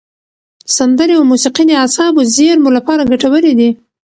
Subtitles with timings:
[0.77, 3.69] سندرې او موسیقي د اعصابو زېرمو لپاره ګټورې دي.